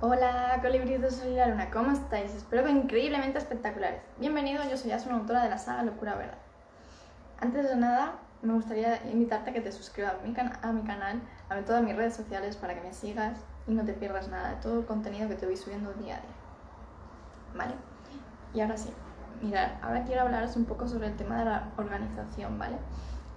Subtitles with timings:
[0.00, 2.32] Hola, colibríes Soy la Luna, ¿cómo estáis?
[2.32, 4.00] Espero que increíblemente espectaculares.
[4.20, 6.38] Bienvenido, yo soy Asuna, autora de la saga Locura Verdad.
[7.40, 10.14] Antes de nada, me gustaría invitarte a que te suscribas
[10.62, 13.92] a mi, canal, a todas mis redes sociales para que me sigas y no te
[13.92, 17.56] pierdas nada de todo el contenido que te voy subiendo día a día.
[17.56, 17.74] ¿Vale?
[18.54, 18.90] Y ahora sí,
[19.42, 22.76] mirad, ahora quiero hablaros un poco sobre el tema de la organización, ¿vale?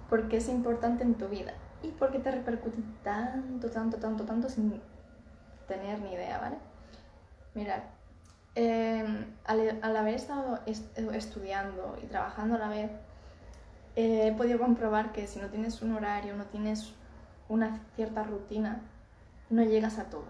[0.08, 4.48] Porque es importante en tu vida y por qué te repercute tanto, tanto, tanto, tanto
[4.48, 4.80] sin
[5.66, 6.56] tener ni idea, ¿vale?
[7.54, 7.82] Mirad,
[8.54, 12.90] em, al, haber estado estudiando y trabajando a la vez,
[13.96, 16.94] he podido comprobar que si no tienes un horario, no tienes
[17.48, 18.80] una cierta rutina,
[19.50, 20.24] no llegas a todo,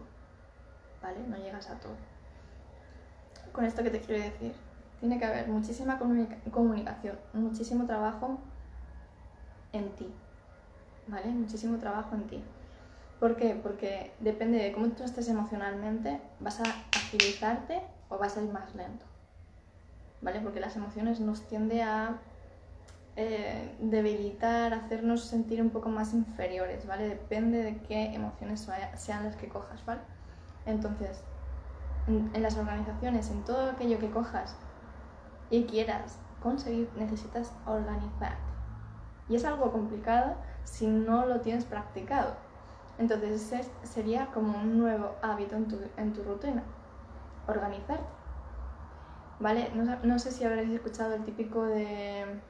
[1.01, 1.21] ¿vale?
[1.29, 1.95] No llegas a todo.
[3.53, 4.53] Con esto que te quiero decir,
[4.99, 8.39] tiene que haber muchísima comunicación, muchísimo trabajo
[9.73, 10.13] en ti,
[11.07, 11.29] ¿vale?
[11.29, 12.45] Muchísimo trabajo en ti.
[13.23, 13.55] ¿Por qué?
[13.55, 18.75] Porque depende de cómo tú estés emocionalmente, vas a agilizarte o vas a ir más
[18.75, 19.05] lento,
[20.21, 20.41] ¿vale?
[20.41, 22.19] Porque las emociones nos tienden a
[23.15, 27.11] eh, debilitar, hacernos sentir un poco más inferiores, ¿vale?
[27.11, 30.01] Depende de qué emociones sean las que cojas, ¿vale?
[30.67, 31.23] Entonces,
[32.09, 34.57] en, las organizaciones, en todo aquello que cojas
[35.49, 38.51] y quieras conseguir, necesitas organizarte.
[39.29, 42.51] Y es algo complicado si no lo tienes practicado.
[42.99, 46.63] Entonces, ese sería como un nuevo hábito en tu, en tu rutina,
[47.47, 48.05] organizarte.
[49.41, 49.71] ¿Vale?
[49.75, 52.41] No, no sé si habréis escuchado el típico de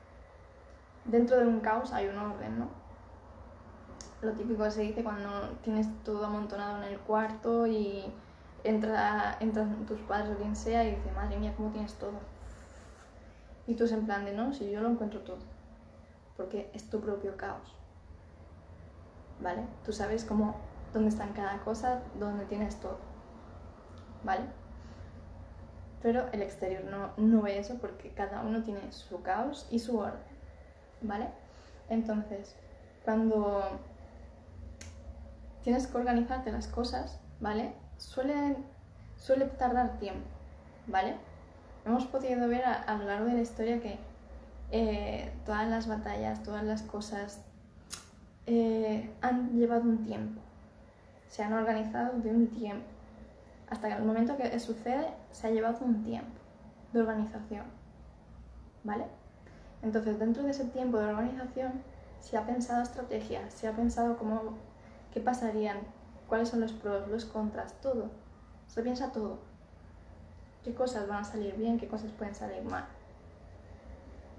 [1.05, 2.69] dentro de un caos hay un orden, ¿no?
[4.21, 8.13] Lo típico que se dice cuando tienes todo amontonado en el cuarto y
[8.63, 12.21] entra, entran tus padres o quien sea y dice, madre mía, ¿cómo tienes todo?
[13.67, 15.39] Y tú es en plan de, no, si yo lo encuentro todo,
[16.37, 17.75] porque es tu propio caos,
[19.43, 19.67] ¿vale?
[19.85, 20.57] Tú sabes cómo,
[20.93, 22.99] dónde está en cada cosa, dónde tienes todo,
[24.25, 24.45] ¿vale?
[26.03, 29.99] Pero el exterior no, no ve eso porque cada uno tiene su caos y su
[29.99, 30.33] orden.
[31.03, 31.29] ¿vale?
[31.89, 32.55] Entonces,
[33.05, 33.63] cuando
[35.63, 37.75] tienes que organizarte las cosas, ¿vale?
[37.99, 38.57] Suele,
[39.17, 40.27] suele tardar tiempo,
[40.87, 41.17] ¿vale?
[41.85, 43.99] Hemos podido ver a, lo largo de la historia que
[44.71, 47.45] eh, todas las batallas, todas las cosas
[48.47, 50.41] eh, han llevado un tiempo,
[51.29, 52.87] se han organizado de un tiempo.
[53.71, 56.39] Hasta el momento que sucede, se ha llevado un tiempo
[56.93, 57.65] de organización,
[58.85, 59.07] ¿vale?
[59.83, 61.73] Entonces, dentro de ese tiempo de organización,
[62.21, 64.57] se ha pensado estrategias, se ha pensado cómo,
[65.13, 65.79] qué pasarían,
[66.29, 68.11] cuáles son los pros, los contras, todo.
[68.69, 69.39] Se piensa todo.
[70.63, 72.87] Qué cosas van a salir bien, qué cosas pueden salir mal.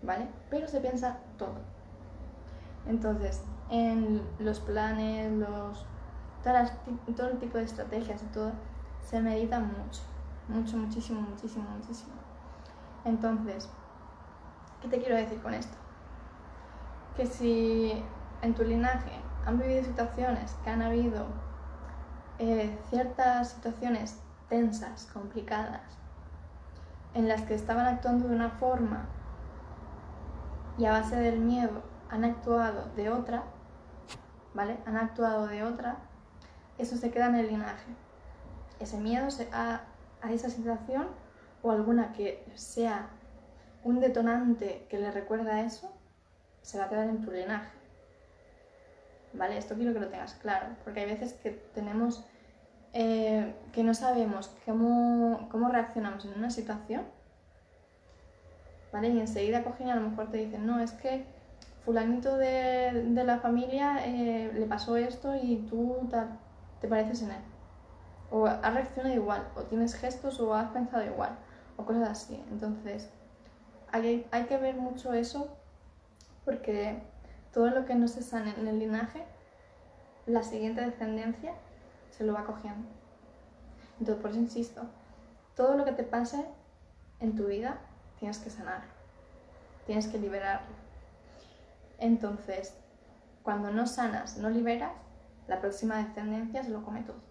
[0.01, 0.27] ¿Vale?
[0.49, 1.55] Pero se piensa todo.
[2.87, 5.85] Entonces, en los planes, los,
[7.15, 8.51] todo el tipo de estrategias y todo,
[9.01, 10.01] se medita mucho.
[10.47, 12.13] Mucho, muchísimo, muchísimo, muchísimo.
[13.05, 13.69] Entonces,
[14.83, 15.77] ¿Qué te quiero decir con esto?
[17.15, 18.03] Que si
[18.41, 19.13] en tu linaje
[19.45, 21.25] han vivido situaciones que han habido
[22.37, 25.83] eh, ciertas situaciones tensas, complicadas,
[27.13, 29.05] en las que estaban actuando de una forma
[30.77, 31.81] y a base del miedo
[32.13, 33.43] han actuado de otra,
[34.53, 34.77] ¿vale?
[34.85, 35.97] Han actuado de otra,
[36.77, 37.91] eso se queda en el linaje.
[38.79, 39.81] Ese miedo a,
[40.21, 41.07] a esa situación
[41.63, 43.09] o alguna que sea
[43.83, 45.91] un detonante que le recuerda a eso
[46.61, 47.71] se va a quedar en tu linaje.
[49.33, 49.57] ¿Vale?
[49.57, 52.23] Esto quiero que lo tengas claro, porque hay veces que tenemos
[52.93, 57.01] eh, que no sabemos cómo, cómo, reaccionamos en una situación,
[58.91, 59.09] ¿vale?
[59.09, 61.32] Y enseguida cogen y a lo mejor te dicen, no, es que
[61.85, 66.17] fulanito de, de la familia eh, le pasó esto y tú te,
[66.81, 67.41] te pareces en él.
[68.31, 71.37] O has reaccionado igual, o tienes gestos o has pensado igual,
[71.77, 72.43] o cosas así.
[72.49, 73.09] Entonces,
[73.93, 75.55] hay, que ver mucho eso
[76.45, 77.01] porque
[77.53, 79.23] todo lo que no se sane en el linaje,
[80.25, 81.53] la siguiente descendencia
[82.09, 82.87] se lo va cogiendo.
[83.99, 84.81] Entonces, por eso insisto,
[85.55, 86.43] todo lo que te pase
[87.19, 87.77] en tu vida
[88.19, 88.91] tienes que sanarlo,
[89.85, 90.75] tienes que liberarlo.
[91.97, 92.75] Entonces,
[93.43, 94.93] cuando no sanas, no liberas,
[95.47, 97.21] la próxima descendencia se lo come todo.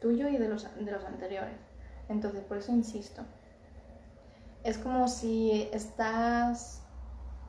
[0.00, 1.58] Tuyo y de los, de los anteriores.
[2.08, 3.22] Entonces, por eso insisto,
[4.64, 6.82] es como si estás...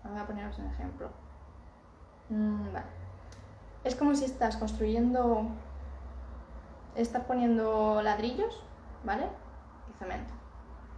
[0.04, 1.12] Voy a poneros un ejemplo.
[2.30, 2.76] Mm.
[3.84, 5.48] Es como si estás construyendo...
[6.96, 8.62] Estás poniendo ladrillos,
[9.06, 9.28] ¿vale?
[9.90, 10.34] Y cemento.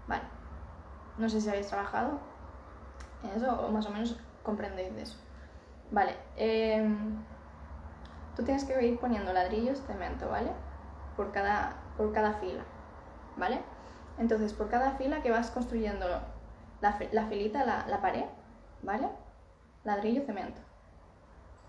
[0.07, 0.23] Vale.
[1.17, 2.19] No sé si habéis trabajado
[3.35, 5.17] eso más o menos comprendéis eso.
[5.91, 6.15] Vale.
[6.35, 7.17] Em,
[8.35, 10.51] tú tienes que ir poniendo ladrillos, cemento, ¿vale?
[11.15, 12.63] por cada, por cada fila,
[13.37, 13.61] ¿vale?
[14.17, 16.07] Entonces, por cada fila que vas construyendo
[16.81, 18.25] la, la filita, la, la pared,
[18.81, 19.09] ¿vale?
[19.83, 20.61] Ladrillo, cemento.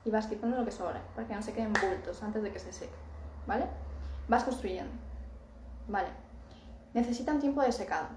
[0.05, 2.59] Y vas quitando lo que sobra, para que no se queden bultos antes de que
[2.59, 2.95] se seque,
[3.47, 3.67] ¿vale?
[4.29, 4.93] Vas construyendo,
[5.89, 6.09] ¿vale?
[6.93, 8.09] Necesita un tiempo de secado,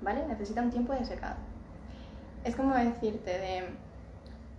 [0.00, 0.26] ¿vale?
[0.26, 1.36] Necesita un tiempo de secado.
[2.46, 3.64] Es como decirte de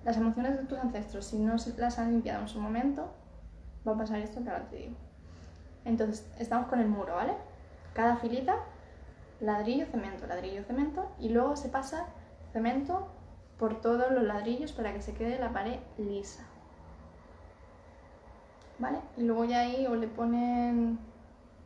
[0.04, 3.13] las emociones de tus ancestros, si no las han limpiado en su momento,
[3.88, 4.95] va a pasar esto que ahora te digo.
[5.86, 7.31] Entonces, estamos con el muro, ¿vale?
[7.94, 8.57] Cada filita,
[9.39, 12.07] ladrillo, cemento, ladrillo, cemento, y luego se pasa
[12.51, 13.07] cemento
[13.57, 16.44] por todos los ladrillos para que se quede la pared lisa.
[18.80, 19.00] ¿Vale?
[19.16, 21.00] Y luego ya ahí o le ponen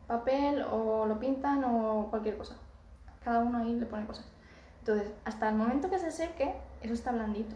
[0.06, 2.54] papel o lo pintan o cualquier cosa.
[3.24, 4.31] Cada uno ahí le pone cosas.
[4.82, 7.54] Entonces, hasta el momento que se seque, eso está blandito.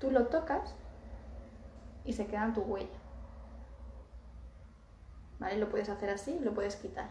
[0.00, 0.74] Tú lo tocas
[2.04, 3.02] y se queda en tu huella.
[5.42, 5.56] ¿vale?
[5.58, 7.08] Lo puedes hacer así lo puedes quitar,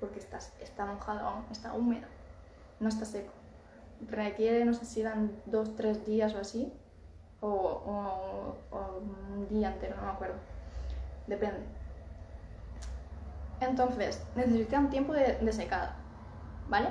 [0.00, 2.06] porque estás, está mojado está húmedo,
[2.80, 3.32] no está seco.
[4.08, 6.72] Requiere, no sé si dan dos, tres días o así,
[7.40, 10.36] o, un día entero, no me acuerdo.
[11.26, 11.60] Depende.
[13.60, 15.90] Entonces, necesita un tiempo de, de secado,
[16.68, 16.88] ¿vale?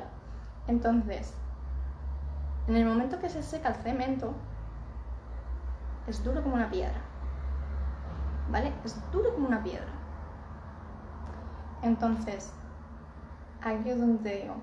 [0.68, 1.34] Entonces,
[2.68, 4.34] en el momento que se seca el cemento,
[6.08, 7.02] es duro como una piedra,
[8.50, 8.74] ¿vale?
[8.84, 9.88] Es duro como una piedra.
[11.82, 12.52] Entonces,
[13.62, 14.56] aquí es donde digo,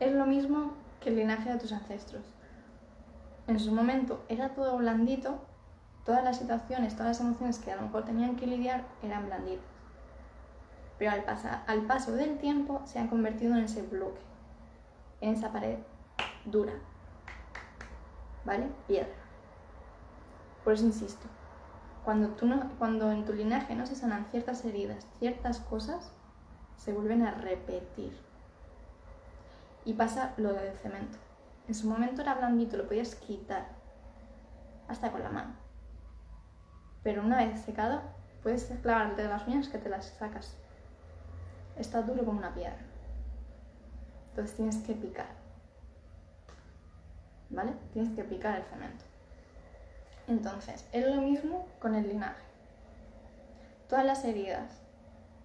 [0.00, 2.24] es lo mismo que el linaje de tus ancestros.
[3.46, 5.38] En su momento era todo blandito,
[6.04, 9.64] todas las situaciones, todas las emociones que a lo mejor tenían que lidiar eran blanditas.
[10.98, 11.24] Pero al,
[11.66, 14.20] al paso del tiempo se han convertido en ese bloque,
[15.20, 15.78] en esa pared
[16.44, 16.72] dura.
[18.48, 18.70] ¿Vale?
[18.86, 19.12] Piedra.
[20.64, 21.26] Por eso insisto,
[22.02, 26.14] cuando, tú no, cuando en tu linaje no se sanan ciertas heridas, ciertas cosas,
[26.74, 28.18] se vuelven a repetir.
[29.84, 31.18] Y pasa lo del cemento.
[31.68, 33.68] En su momento era blandito, lo podías quitar,
[34.88, 35.52] hasta con la mano.
[37.02, 38.00] Pero una vez secado,
[38.42, 40.56] puedes clavarte de las uñas que te las sacas.
[41.76, 42.80] Está duro como una piedra.
[44.30, 45.47] Entonces tienes que picar.
[47.50, 47.72] ¿Vale?
[47.92, 49.04] Tienes que picar el cemento.
[50.26, 52.42] Entonces, es lo mismo con el linaje.
[53.88, 54.82] Todas las heridas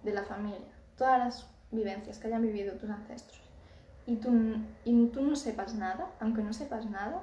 [0.02, 3.40] de la familia, todas las vivencias que hayan vivido tus ancestros,
[4.06, 4.30] y tú,
[4.84, 7.22] y tú no sepas nada, aunque no sepas nada,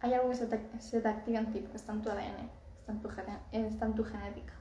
[0.00, 2.50] hay algo que se te, activa en ti, porque está en tu ADN,
[2.80, 3.08] está en tu,
[3.52, 4.54] está en tu genética.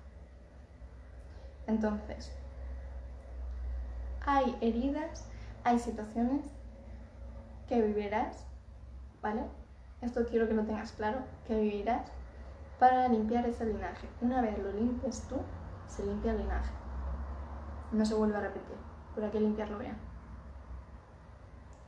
[1.67, 2.31] Entonces,
[4.25, 5.25] hay heridas,
[5.63, 6.45] hay situaciones
[7.67, 8.45] que vivirás,
[9.21, 9.43] ¿vale?
[10.01, 12.09] Esto quiero que lo tengas claro, que vivirás
[12.79, 14.07] para limpiar ese linaje.
[14.21, 15.35] Una vez lo limpies tú,
[15.87, 16.71] se limpia el linaje.
[17.91, 18.75] No se vuelve a repetir,
[19.13, 19.95] pero hay que limpiarlo bien.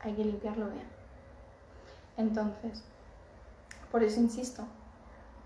[0.01, 0.88] Hay que limpiarlo bien.
[2.18, 2.83] Entonces,
[3.91, 4.63] por eso insisto,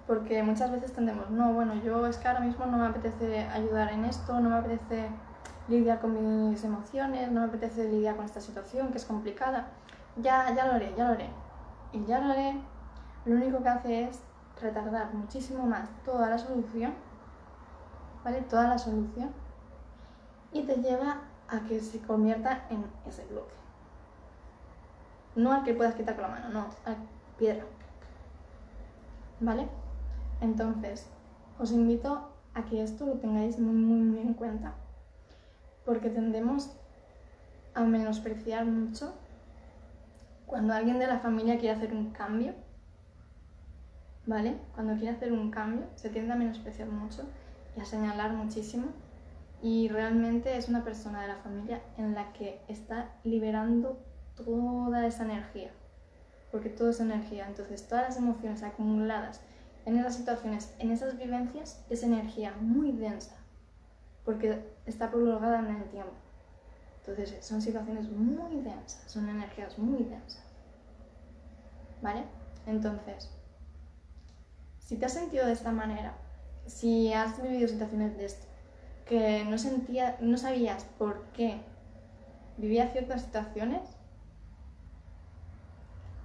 [0.06, 3.94] porque muchas veces tendemos, no, bueno, yo es que ahora mismo no me apetece ayudar
[3.94, 5.10] en esto, no me apetece
[5.70, 9.68] lidiar con mis emociones, no me apetece lidiar con esta situación que es complicada.
[10.18, 11.47] Ya, ya lo haré, ya lo haré
[11.92, 12.60] y ya lo haré,
[13.26, 14.20] lo único que hace es
[14.62, 16.94] retardar muchísimo más toda la solución,
[18.24, 18.42] ¿vale?
[18.42, 19.32] Toda la solución
[20.52, 23.56] y te lleva a que se convierta en ese bloque.
[25.36, 26.96] No al que puedas quitar con la mano, no, a
[27.38, 27.66] piedra.
[29.40, 29.68] ¿Vale?
[30.42, 31.08] Entonces,
[31.60, 34.74] os invito a que esto lo tengáis muy, muy, muy en cuenta,
[35.86, 36.72] porque tendemos
[37.76, 39.14] a menospreciar mucho
[40.48, 42.56] cuando alguien de la familia quiere hacer un cambio,
[44.26, 44.58] ¿vale?
[44.74, 47.24] Cuando quiere hacer un cambio, se tiende a menospreciar mucho
[47.76, 48.88] y a señalar muchísimo.
[49.62, 54.00] Y realmente es una persona de la familia en la que está liberando
[54.36, 55.72] toda esa energía.
[56.52, 57.46] Porque todo es energía.
[57.46, 59.42] Entonces, todas las emociones acumuladas
[59.86, 63.36] en esas situaciones, en esas vivencias, es energía muy densa.
[64.24, 66.14] Porque está prolongada en el tiempo.
[67.08, 70.44] Entonces son situaciones muy densas, son energías muy densas.
[72.02, 72.26] ¿Vale?
[72.66, 73.32] Entonces,
[74.80, 76.18] si te has sentido de esta manera,
[76.66, 78.46] si has vivido situaciones de esto,
[79.06, 81.62] que no, sentía, no sabías por qué
[82.58, 83.82] vivías ciertas situaciones,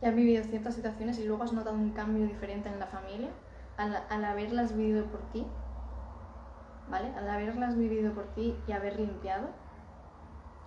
[0.02, 3.28] y has vivido ciertas situaciones y luego has notado un cambio diferente en la familia
[3.76, 5.46] al, al haberlas vivido por ti,
[6.90, 7.14] ¿vale?
[7.14, 9.61] Al haberlas vivido por ti y haber limpiado,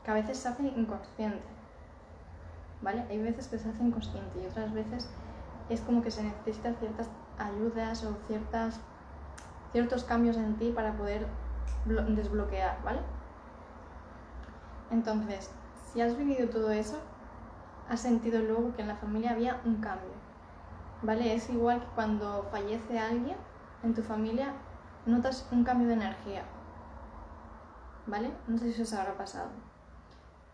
[0.05, 1.43] que a veces se hace inconsciente.
[2.81, 3.05] ¿Vale?
[3.09, 5.09] Hay veces que se hace inconsciente y otras veces
[5.69, 7.09] es como que se necesitan ciertas
[7.39, 8.79] ayudas o ciertas,
[9.71, 11.25] ciertos cambios en ti para poder
[11.85, 12.99] desbloquear, ¿vale?
[14.91, 15.51] Entonces,
[15.91, 16.99] si has vivido todo eso,
[17.89, 20.13] has sentido luego que en la familia había un cambio,
[21.01, 21.33] ¿vale?
[21.33, 23.37] Es igual que cuando fallece alguien
[23.83, 24.53] en tu familia,
[25.05, 26.43] notas un cambio de energía,
[28.05, 28.31] ¿vale?
[28.47, 29.49] No sé si os habrá pasado,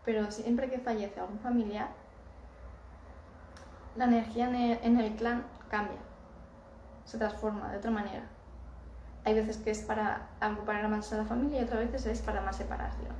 [0.05, 1.89] pero siempre que fallece algún familiar,
[3.95, 5.99] la energía en el, clan cambia,
[7.05, 8.23] se transforma de otra manera.
[9.23, 12.41] Hay veces que es para agrupar más a la familia y otras veces es para
[12.41, 13.13] más separación,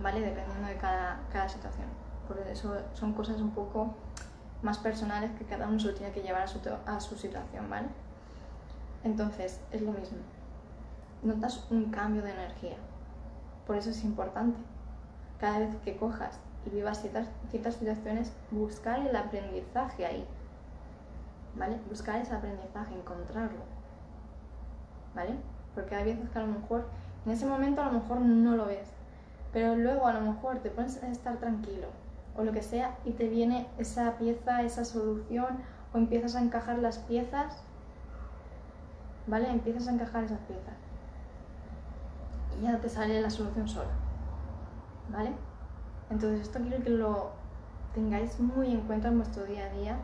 [0.00, 0.20] ¿vale?
[0.20, 1.88] Dependiendo de cada, cada situación.
[2.28, 3.94] Por eso son cosas un poco
[4.62, 7.88] más personales que cada uno se tiene que llevar a su, a su situación, ¿vale?
[9.02, 10.18] Entonces, es lo mismo.
[11.22, 12.76] Notas un cambio de energía.
[13.66, 14.58] Por eso es importante.
[15.42, 20.24] Cada vez que cojas y vivas ciertas, ciertas situaciones, buscar el aprendizaje ahí.
[21.56, 21.78] ¿Vale?
[21.88, 23.64] Buscar ese aprendizaje, encontrarlo.
[25.16, 25.34] ¿Vale?
[25.74, 26.86] Porque hay veces que a lo mejor,
[27.26, 28.88] en ese momento a lo mejor no lo ves,
[29.52, 31.88] pero luego a lo mejor te pones a estar tranquilo
[32.36, 35.58] o lo que sea y te viene esa pieza, esa solución
[35.92, 37.64] o empiezas a encajar las piezas,
[39.26, 39.50] ¿vale?
[39.50, 40.74] Empiezas a encajar esas piezas
[42.58, 43.90] y ya te sale la solución sola,
[45.12, 45.32] ¿vale?
[46.10, 47.30] Entonces esto quiero que lo
[47.94, 49.98] tengáis muy en cuenta en vuestro día a día,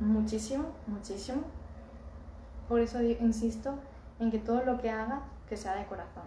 [0.00, 1.42] muchísimo, muchísimo.
[2.68, 3.74] Por eso insisto
[4.18, 6.24] en que todo lo que hagas, que sea de corazón,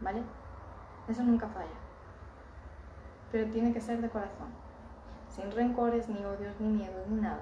[0.00, 0.22] ¿vale?
[1.08, 1.66] Eso nunca falla.
[3.32, 4.48] Pero tiene que ser de corazón,
[5.28, 7.40] sin rencores, ni odios, ni miedos, ni nada,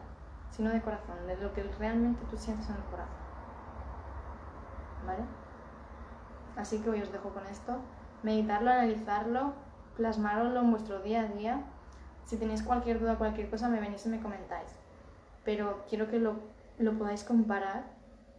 [0.50, 3.26] sino de corazón, de lo que realmente tú sientes en el corazón.
[5.06, 5.22] ¿Vale?
[6.56, 7.78] Así que hoy os dejo con esto.
[8.26, 9.52] Meditarlo, analizarlo,
[9.96, 11.62] plasmarlo en vuestro día a día.
[12.24, 14.68] Si tenéis cualquier duda, cualquier cosa, me venís y me comentáis.
[15.44, 16.34] Pero quiero que lo,
[16.80, 17.84] lo podáis comparar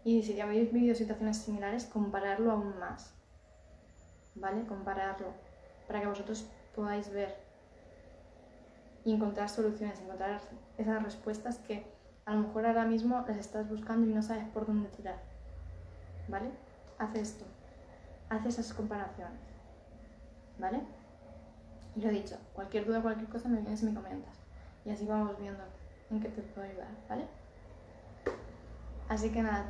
[0.03, 3.15] y si ya habéis vivido situaciones similares, compararlo aún más.
[4.35, 4.65] ¿Vale?
[4.65, 5.27] Compararlo
[5.87, 7.33] para que vosotros podáis ver
[9.05, 10.41] y encontrar soluciones, encontrar
[10.77, 11.85] esas respuestas que
[12.25, 15.21] a lo mejor ahora mismo las estás buscando y no sabes por dónde tirar.
[16.27, 16.51] ¿Vale?
[16.99, 17.45] Haz esto.
[18.27, 19.46] Haz esas comparaciones.
[20.59, 20.81] ¿Vale?
[21.95, 24.35] Y lo he dicho, cualquier duda, cualquier cosa me vienes y me comentas.
[24.85, 25.63] Y así vamos viendo
[26.09, 27.25] en qué te puedo ayudar, ¿vale?
[29.09, 29.65] Así que nada,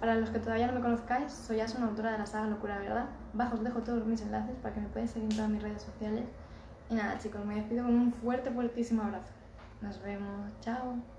[0.00, 3.06] para los que todavía no me conozcáis, soy Asun, autora de la saga Locura Verdad.
[3.32, 5.82] Bajo os dejo todos mis enlaces para que me podáis seguir en todas mis redes
[5.82, 6.24] sociales.
[6.88, 9.32] Y nada chicos, me despido con un fuerte, fuertísimo abrazo.
[9.80, 11.17] Nos vemos, chao.